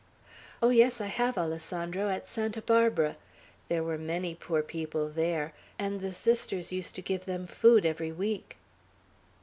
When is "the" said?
6.01-6.11